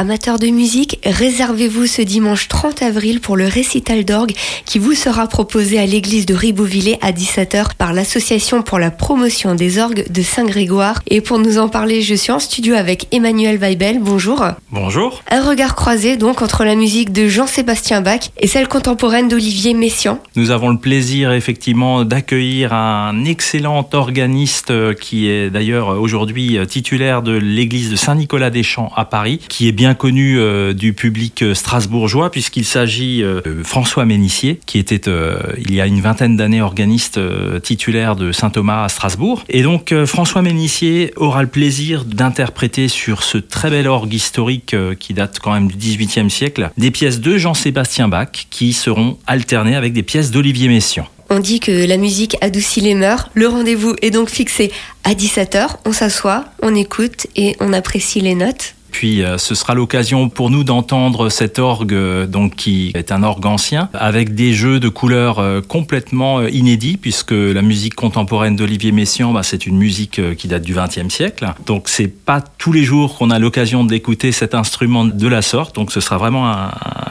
Amateurs 0.00 0.38
de 0.38 0.46
musique, 0.46 1.00
réservez-vous 1.04 1.88
ce 1.88 2.02
dimanche 2.02 2.46
30 2.46 2.82
avril 2.82 3.18
pour 3.20 3.36
le 3.36 3.48
récital 3.48 4.04
d'orgue 4.04 4.30
qui 4.64 4.78
vous 4.78 4.94
sera 4.94 5.26
proposé 5.26 5.76
à 5.76 5.86
l'église 5.86 6.24
de 6.24 6.34
Ribeauvillé 6.34 6.98
à 7.00 7.10
17h 7.10 7.74
par 7.76 7.92
l'association 7.92 8.62
pour 8.62 8.78
la 8.78 8.92
promotion 8.92 9.56
des 9.56 9.80
orgues 9.80 10.04
de 10.08 10.22
Saint-Grégoire. 10.22 11.02
Et 11.08 11.20
pour 11.20 11.40
nous 11.40 11.58
en 11.58 11.68
parler, 11.68 12.00
je 12.00 12.14
suis 12.14 12.30
en 12.30 12.38
studio 12.38 12.76
avec 12.76 13.08
Emmanuel 13.10 13.58
Weibel. 13.58 13.98
Bonjour. 14.00 14.44
Bonjour. 14.70 15.20
Un 15.32 15.42
regard 15.42 15.74
croisé 15.74 16.16
donc 16.16 16.42
entre 16.42 16.62
la 16.62 16.76
musique 16.76 17.10
de 17.10 17.26
Jean-Sébastien 17.26 18.00
Bach 18.00 18.30
et 18.38 18.46
celle 18.46 18.68
contemporaine 18.68 19.26
d'Olivier 19.26 19.74
Messiaen. 19.74 20.20
Nous 20.36 20.52
avons 20.52 20.68
le 20.68 20.78
plaisir 20.78 21.32
effectivement 21.32 22.04
d'accueillir 22.04 22.72
un 22.72 23.24
excellent 23.24 23.84
organiste 23.92 24.70
euh, 24.70 24.94
qui 24.94 25.28
est 25.28 25.50
d'ailleurs 25.50 26.00
aujourd'hui 26.00 26.56
titulaire 26.68 27.22
de 27.22 27.32
l'église 27.32 27.90
de 27.90 27.96
Saint-Nicolas-des-Champs 27.96 28.92
à 28.94 29.04
Paris, 29.04 29.40
qui 29.48 29.66
est 29.66 29.72
bien 29.72 29.87
connu 29.94 30.38
euh, 30.38 30.72
du 30.72 30.92
public 30.92 31.42
euh, 31.42 31.54
strasbourgeois 31.54 32.30
puisqu'il 32.30 32.64
s'agit 32.64 33.20
de 33.20 33.62
François 33.62 34.04
Ménissier, 34.04 34.60
qui 34.66 34.78
était 34.78 35.10
il 35.58 35.74
y 35.74 35.80
a 35.80 35.86
une 35.86 36.00
vingtaine 36.00 36.36
d'années 36.36 36.60
organiste 36.60 37.20
titulaire 37.62 38.16
de 38.16 38.32
Saint-Thomas 38.32 38.84
à 38.84 38.88
Strasbourg. 38.88 39.44
Et 39.48 39.62
donc 39.62 39.94
François 40.04 40.42
Ménissier 40.42 41.12
aura 41.16 41.42
le 41.42 41.48
plaisir 41.48 42.04
d'interpréter 42.04 42.88
sur 42.88 43.22
ce 43.22 43.38
très 43.38 43.70
bel 43.70 43.86
orgue 43.86 44.12
historique 44.12 44.74
qui 44.98 45.14
date 45.14 45.38
quand 45.40 45.52
même 45.52 45.68
du 45.68 45.76
XVIIIe 45.76 46.30
siècle 46.30 46.70
des 46.76 46.90
pièces 46.90 47.20
de 47.20 47.36
Jean-Sébastien 47.36 48.08
Bach 48.08 48.46
qui 48.50 48.72
seront 48.72 49.18
alternées 49.26 49.76
avec 49.76 49.92
des 49.92 50.02
pièces 50.02 50.30
d'Olivier 50.30 50.68
Messiaen. 50.68 51.06
On 51.30 51.40
dit 51.40 51.60
que 51.60 51.86
la 51.86 51.98
musique 51.98 52.36
adoucit 52.40 52.80
les 52.80 52.94
mœurs. 52.94 53.28
Le 53.34 53.48
rendez-vous 53.48 53.94
est 54.00 54.10
donc 54.10 54.30
fixé 54.30 54.72
à 55.04 55.12
17h. 55.12 55.68
On 55.84 55.92
s'assoit, 55.92 56.46
on 56.62 56.74
écoute 56.74 57.26
et 57.36 57.54
on 57.60 57.74
apprécie 57.74 58.20
les 58.22 58.34
notes. 58.34 58.74
Puis 58.90 59.22
euh, 59.22 59.38
ce 59.38 59.54
sera 59.54 59.74
l'occasion 59.74 60.28
pour 60.28 60.50
nous 60.50 60.64
d'entendre 60.64 61.28
cet 61.28 61.58
orgue, 61.58 61.92
euh, 61.92 62.26
donc 62.26 62.56
qui 62.56 62.90
est 62.94 63.12
un 63.12 63.22
orgue 63.22 63.46
ancien, 63.46 63.88
avec 63.94 64.34
des 64.34 64.52
jeux 64.52 64.80
de 64.80 64.88
couleurs 64.88 65.38
euh, 65.38 65.60
complètement 65.60 66.42
inédits, 66.46 66.96
puisque 66.96 67.32
la 67.32 67.62
musique 67.62 67.94
contemporaine 67.94 68.56
d'Olivier 68.56 68.92
Messiaen, 68.92 69.32
bah, 69.32 69.42
c'est 69.42 69.66
une 69.66 69.76
musique 69.76 70.20
qui 70.36 70.48
date 70.48 70.62
du 70.62 70.74
XXe 70.74 71.12
siècle. 71.12 71.46
Donc 71.66 71.88
c'est 71.88 72.08
pas 72.08 72.40
tous 72.40 72.72
les 72.72 72.84
jours 72.84 73.16
qu'on 73.16 73.30
a 73.30 73.38
l'occasion 73.38 73.84
d'écouter 73.84 74.32
cet 74.32 74.54
instrument 74.54 75.04
de 75.04 75.28
la 75.28 75.42
sorte. 75.42 75.74
Donc 75.74 75.92
ce 75.92 76.00
sera 76.00 76.18
vraiment 76.18 76.52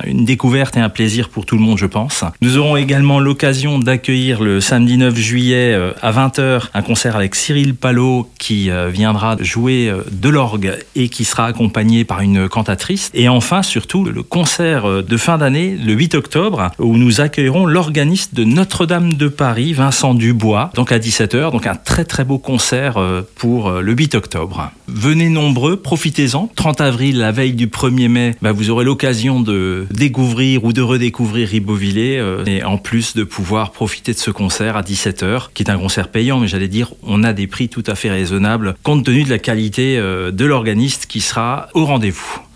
une 0.06 0.26
découverte 0.26 0.78
et 0.78 0.80
un 0.80 0.90
plaisir 0.90 1.30
pour 1.30 1.46
tout 1.46 1.56
le 1.56 1.62
monde, 1.62 1.78
je 1.78 1.86
pense. 1.86 2.24
Nous 2.42 2.58
aurons 2.58 2.78
également 2.78 3.20
l'occasion 3.20 3.80
d'accueillir 3.80 4.42
le 4.42 4.62
samedi 4.62 4.98
9 4.98 5.16
juillet 5.16 5.78
à 6.02 6.12
20h 6.12 6.70
un 6.74 6.82
concert 6.82 7.16
avec 7.16 7.36
Cyril 7.36 7.76
Palot 7.76 8.30
qui 8.38 8.70
viendra 8.92 9.38
jouer 9.40 9.92
de 10.12 10.30
l'orgue 10.30 10.78
et 10.96 11.10
qui 11.10 11.26
sera 11.26 11.46
accompagné 11.46 11.67
accompagné 11.68 12.06
par 12.06 12.22
une 12.22 12.48
cantatrice. 12.48 13.12
Et 13.14 13.28
enfin, 13.28 13.62
surtout, 13.62 14.06
le 14.06 14.24
concert 14.24 15.04
de 15.04 15.18
fin 15.18 15.38
d'année, 15.38 15.76
le 15.76 15.92
8 15.92 16.16
octobre, 16.16 16.72
où 16.80 16.96
nous 16.96 17.20
accueillerons 17.20 17.66
l'organiste 17.66 18.34
de 18.34 18.46
Notre-Dame 18.46 19.16
de 19.16 19.28
Paris, 19.28 19.74
Vincent 19.74 20.14
Dubois, 20.14 20.72
donc 20.76 20.94
à 20.94 21.00
17h. 21.00 21.52
Donc 21.52 21.68
un 21.68 21.76
très 21.76 22.06
très 22.06 22.24
beau 22.24 22.38
concert 22.38 22.98
euh, 22.98 23.22
pour 23.36 23.68
euh, 23.68 23.82
le 23.82 23.92
8 23.92 24.16
octobre. 24.16 24.72
Venez 24.88 25.30
nombreux, 25.30 25.78
profitez-en. 25.78 26.50
30 26.56 26.82
avril, 26.82 27.18
la 27.18 27.32
veille 27.32 27.54
du 27.54 27.68
1er 27.68 28.08
mai, 28.08 28.36
bah, 28.42 28.52
vous 28.52 28.70
aurez 28.70 28.86
l'occasion 28.86 29.42
de 29.42 29.86
découvrir 29.92 30.64
ou 30.64 30.74
de 30.74 30.82
redécouvrir 30.82 31.50
Ribeauvillé 31.50 32.20
euh, 32.20 32.46
et 32.46 32.64
en 32.64 32.78
plus 32.78 33.16
de 33.16 33.24
pouvoir 33.24 33.72
profiter 33.72 34.14
de 34.14 34.18
ce 34.18 34.32
concert 34.32 34.78
à 34.78 34.82
17h, 34.82 35.50
qui 35.54 35.64
est 35.64 35.70
un 35.70 35.78
concert 35.78 36.08
payant, 36.10 36.40
mais 36.40 36.48
j'allais 36.48 36.68
dire, 36.68 36.94
on 37.04 37.24
a 37.24 37.34
des 37.34 37.48
prix 37.48 37.70
tout 37.70 37.84
à 37.86 37.96
fait 37.96 38.10
raisonnables 38.10 38.76
compte 38.84 39.06
tenu 39.06 39.24
de 39.24 39.30
la 39.30 39.40
qualité 39.40 39.98
de 39.98 40.46
l'organiste 40.46 41.06
qui 41.08 41.22
sera 41.22 41.68
au 41.74 41.86
rendez-vous. 41.86 42.47